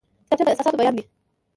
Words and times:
کتابچه 0.29 0.45
د 0.45 0.49
احساساتو 0.51 0.79
بیان 0.81 0.93
دی 0.97 1.03